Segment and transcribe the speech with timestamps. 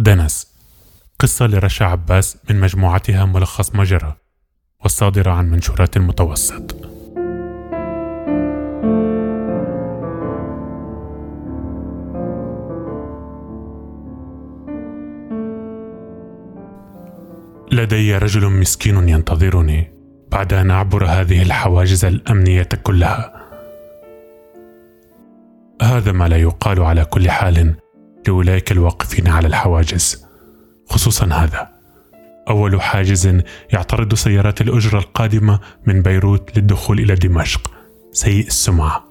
[0.00, 0.46] دنس
[1.18, 4.16] قصة لرشا عباس من مجموعتها ملخص مجرى
[4.82, 6.76] والصادرة عن منشورات المتوسط.
[17.72, 19.92] لدي رجل مسكين ينتظرني
[20.32, 23.46] بعد أن أعبر هذه الحواجز الأمنية كلها.
[25.82, 27.74] هذا ما لا يقال على كل حال
[28.26, 30.26] لاولئك الواقفين على الحواجز.
[30.88, 31.68] خصوصا هذا.
[32.48, 33.42] أول حاجز
[33.72, 37.70] يعترض سيارات الأجرة القادمة من بيروت للدخول إلى دمشق.
[38.12, 39.04] سيء السمعة.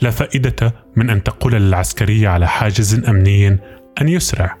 [0.00, 3.48] لا فائدة من أن تقول للعسكري على حاجز أمني
[4.00, 4.56] أن يسرع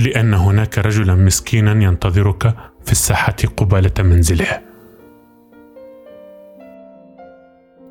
[0.00, 4.60] لأن هناك رجلا مسكينا ينتظرك في الساحة قبالة منزله.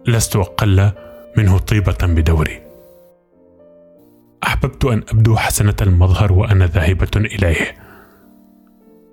[0.07, 0.91] لست أقل
[1.37, 2.66] منه طيبة بدوري.
[4.57, 7.75] أحببت أن أبدو حسنة المظهر وأنا ذاهبة إليه.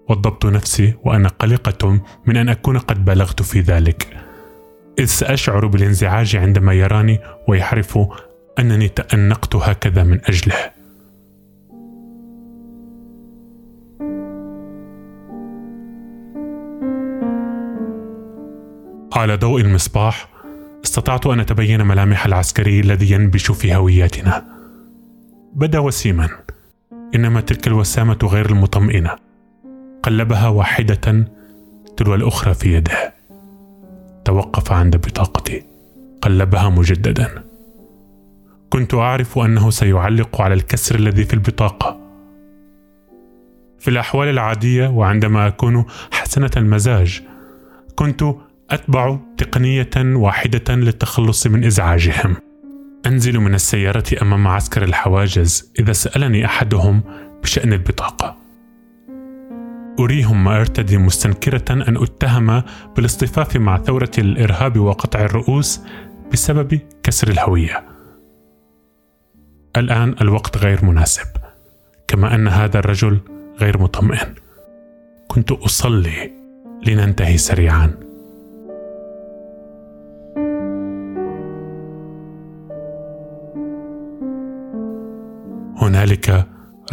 [0.08, 4.08] وضبط نفسي وأنا قلقة من أن أكون قد بلغت في ذلك.
[4.98, 7.98] إذ سأشعر بالانزعاج عندما يراني ويعرف
[8.58, 10.54] أنني تأنقت هكذا من أجله.
[19.12, 20.28] على ضوء المصباح
[20.84, 24.63] استطعت أن أتبين ملامح العسكري الذي ينبش في هوياتنا.
[25.54, 26.28] بدا وسيما.
[27.14, 29.10] إنما تلك الوسامة غير المطمئنة.
[30.02, 31.26] قلبها واحدة
[31.96, 33.14] تلو الأخرى في يده.
[34.24, 35.62] توقف عند بطاقتي.
[36.22, 37.44] قلبها مجددا.
[38.70, 42.00] كنت أعرف أنه سيعلق على الكسر الذي في البطاقة.
[43.78, 47.22] في الأحوال العادية وعندما أكون حسنة المزاج
[47.94, 48.24] كنت
[48.70, 52.36] أتبع تقنية واحدة للتخلص من إزعاجهم.
[53.06, 57.02] أنزل من السيارة أمام عسكر الحواجز إذا سألني أحدهم
[57.42, 58.36] بشأن البطاقة.
[59.98, 62.62] أريهم ما ارتدي مستنكرة أن أتهم
[62.96, 65.80] بالاصطفاف مع ثورة الإرهاب وقطع الرؤوس
[66.32, 67.84] بسبب كسر الهوية.
[69.76, 71.26] الآن الوقت غير مناسب
[72.08, 73.20] كما أن هذا الرجل
[73.60, 74.34] غير مطمئن.
[75.28, 76.32] كنت أصلي
[76.86, 78.03] لننتهي سريعا.
[85.84, 86.46] هنالك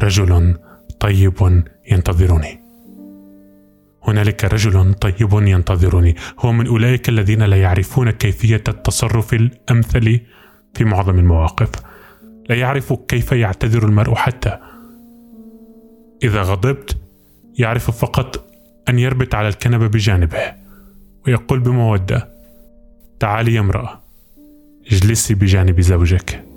[0.04, 0.56] رجل
[1.00, 2.62] طيب ينتظرني.
[4.08, 6.16] هنالك رجل طيب ينتظرني.
[6.40, 10.20] هو من أولئك الذين لا يعرفون كيفية التصرف الأمثل
[10.74, 11.70] في معظم المواقف.
[12.50, 14.58] لا يعرف كيف يعتذر المرء حتى
[16.24, 16.98] إذا غضبت
[17.60, 18.52] يعرف فقط
[18.90, 20.54] أن يربت على الكنبة بجانبه
[21.28, 22.30] ويقول بمودة
[23.20, 24.04] تعالي يا امرأة
[24.92, 26.51] اجلسي بجانب زوجك.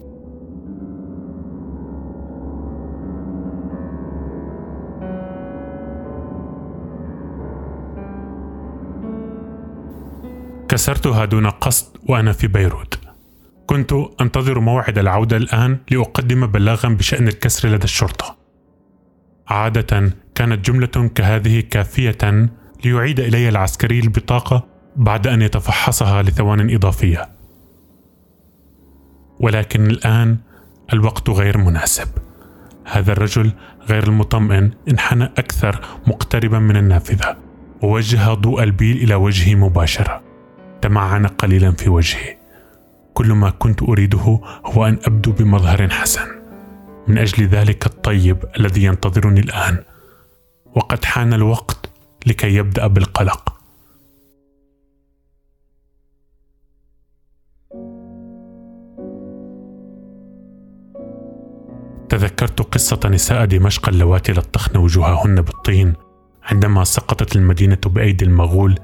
[10.75, 12.99] كسرتها دون قصد وأنا في بيروت.
[13.67, 18.37] كنت أنتظر موعد العودة الآن لأقدم بلاغا بشأن الكسر لدى الشرطة.
[19.49, 22.49] عادة كانت جملة كهذه كافية
[22.85, 27.29] ليعيد إلي العسكري البطاقة بعد أن يتفحصها لثوان إضافية.
[29.41, 30.39] ولكن الآن
[30.93, 32.09] الوقت غير مناسب.
[32.85, 33.53] هذا الرجل
[33.89, 37.37] غير المطمئن انحنى أكثر مقتربا من النافذة.
[37.83, 40.24] ووجه ضوء البيل إلى وجهي مباشرة.
[40.85, 42.37] تمعن قليلا في وجهي.
[43.15, 46.29] كل ما كنت أريده هو أن أبدو بمظهر حسن.
[47.09, 49.79] من أجل ذلك الطيب الذي ينتظرني الآن.
[50.75, 51.91] وقد حان الوقت
[52.27, 53.55] لكي يبدأ بالقلق.
[62.09, 65.93] تذكرت قصة نساء دمشق اللواتي لطخن وجوههن بالطين
[66.43, 68.79] عندما سقطت المدينة بأيدي المغول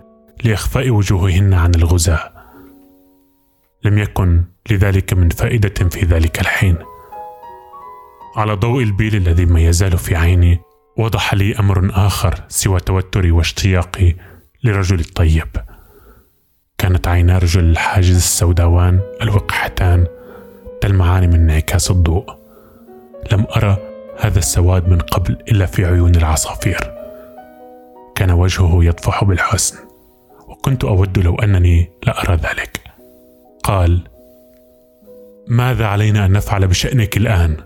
[0.45, 2.33] لإخفاء وجوههن عن الغزاة.
[3.85, 6.77] لم يكن لذلك من فائدة في ذلك الحين.
[8.37, 10.61] على ضوء البيل الذي ما يزال في عيني
[10.97, 14.15] وضح لي أمر آخر سوى توتري واشتياقي
[14.65, 15.49] لرجل الطيب.
[16.79, 20.07] كانت عينا رجل الحاجز السوداوان الوقحتان
[20.81, 22.27] تلمعان من انعكاس الضوء.
[23.33, 23.77] لم أرى
[24.19, 26.93] هذا السواد من قبل إلا في عيون العصافير.
[28.15, 29.90] كان وجهه يطفح بالحسن
[30.51, 32.81] وكنت أود لو أنني لا أرى ذلك.
[33.65, 34.09] قال
[35.49, 37.57] ماذا علينا أن نفعل بشأنك الآن؟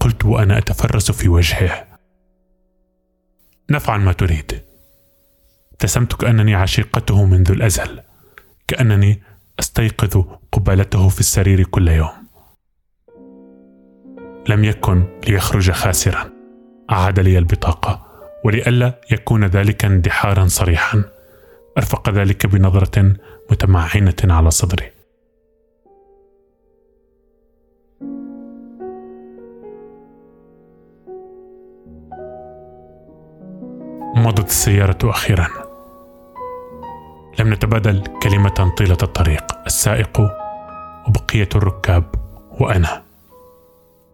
[0.00, 1.86] قلت وأنا أتفرس في وجهه.
[3.70, 4.62] نفعل ما تريد.
[5.72, 8.00] ابتسمت كانني عشيقته منذ الأزل
[8.68, 9.22] كأنني
[9.60, 12.24] أستيقظ قبالته في السرير كل يوم.
[14.48, 16.30] لم يكن ليخرج خاسرا.
[16.90, 18.03] أعاد لي البطاقة.
[18.44, 21.04] ولئلا يكون ذلك اندحارا صريحا.
[21.78, 23.14] أرفق ذلك بنظرة
[23.50, 24.90] متمعنة على صدري.
[34.16, 35.48] مضت السيارة أخيرا.
[37.38, 39.44] لم نتبادل كلمة طيلة الطريق.
[39.66, 40.20] السائق
[41.08, 42.04] وبقية الركاب
[42.60, 43.02] وأنا.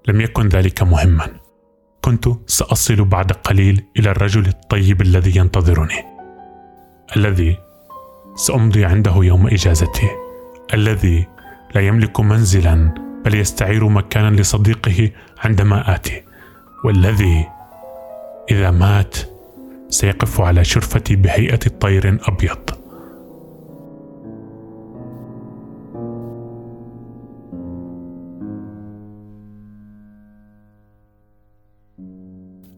[0.08, 1.49] لم يكن ذلك مهما.
[2.10, 6.04] كنت سأصل بعد قليل إلى الرجل الطيب الذي ينتظرني
[7.16, 7.58] الذي
[8.36, 10.08] سأمضي عنده يوم إجازتي
[10.74, 11.26] الذي
[11.74, 16.22] لا يملك منزلا بل يستعير مكانا لصديقه عندما آتي
[16.84, 17.46] والذي
[18.50, 19.16] إذا مات
[19.88, 22.79] سيقف على شرفتي بهيئة طير أبيض.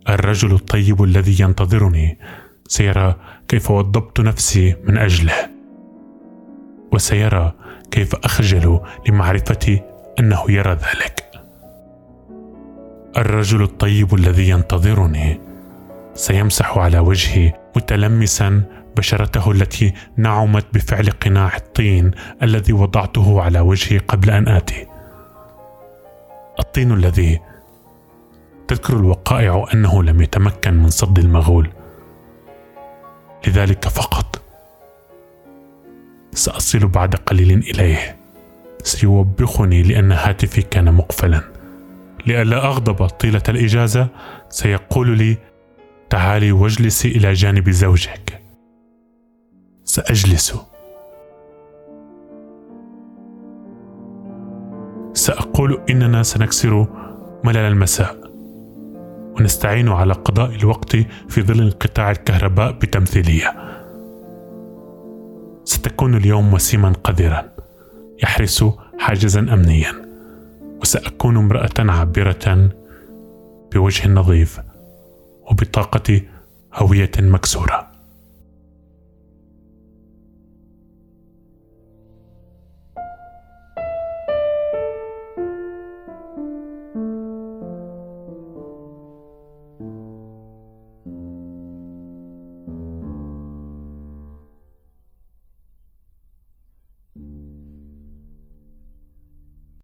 [0.09, 2.19] الرجل الطيب الذي ينتظرني.
[2.69, 3.17] سيرى
[3.49, 5.35] كيف وضبت نفسي من أجله.
[6.93, 7.53] وسيرى
[7.91, 9.83] كيف أخجل لمعرفتي
[10.21, 11.25] أنه يرى ذلك.
[13.17, 15.41] الرجل الطيب الذي ينتظرني.
[16.15, 18.63] سيمسح على وجهي متلمسا
[18.97, 22.11] بشرته التي نعمت بفعل قناع الطين
[22.43, 24.87] الذي وضعته على وجهي قبل أن آتي.
[26.61, 27.41] الطين الذي
[28.73, 31.71] تذكر الوقائع أنه لم يتمكن من صد المغول.
[33.47, 34.43] لذلك فقط
[36.35, 38.17] سأصل بعد قليل إليه.
[38.83, 41.41] سيوبخني لأن هاتفي كان مقفلا.
[42.27, 44.09] لئلا أغضب طيلة الإجازة
[44.49, 45.37] سيقول لي
[46.11, 48.43] تعالي واجلسي إلى جانب زوجك.
[49.85, 50.55] سأجلس.
[55.15, 56.87] سأقول إننا سنكسر
[57.45, 58.22] ملل المساء.
[59.37, 60.97] ونستعين على قضاء الوقت
[61.29, 63.55] في ظل انقطاع الكهرباء بتمثيلية.
[65.65, 67.45] ستكون اليوم وسيما قذرا
[68.23, 68.65] يحرس
[68.99, 69.93] حاجزا أمنيا
[70.81, 72.71] وسأكون امرأة عابرة
[73.73, 74.61] بوجه نظيف
[75.51, 76.21] وبطاقة
[76.75, 77.82] هوية مكسورة.